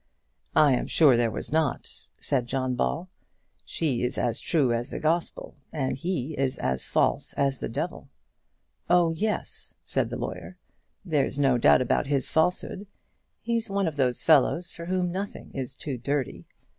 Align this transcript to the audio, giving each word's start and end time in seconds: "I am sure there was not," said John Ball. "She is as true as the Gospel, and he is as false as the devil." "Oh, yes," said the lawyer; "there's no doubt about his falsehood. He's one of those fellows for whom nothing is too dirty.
"I 0.55 0.71
am 0.73 0.87
sure 0.87 1.15
there 1.15 1.29
was 1.29 1.51
not," 1.51 2.07
said 2.19 2.47
John 2.47 2.73
Ball. 2.73 3.07
"She 3.63 4.01
is 4.01 4.17
as 4.17 4.41
true 4.41 4.73
as 4.73 4.89
the 4.89 4.97
Gospel, 4.99 5.53
and 5.71 5.95
he 5.95 6.33
is 6.39 6.57
as 6.57 6.87
false 6.87 7.33
as 7.33 7.59
the 7.59 7.69
devil." 7.69 8.09
"Oh, 8.89 9.11
yes," 9.11 9.75
said 9.85 10.09
the 10.09 10.17
lawyer; 10.17 10.57
"there's 11.05 11.37
no 11.37 11.59
doubt 11.59 11.83
about 11.83 12.07
his 12.07 12.31
falsehood. 12.31 12.87
He's 13.41 13.69
one 13.69 13.87
of 13.87 13.95
those 13.95 14.23
fellows 14.23 14.71
for 14.71 14.85
whom 14.85 15.11
nothing 15.11 15.51
is 15.53 15.75
too 15.75 15.99
dirty. 15.99 16.47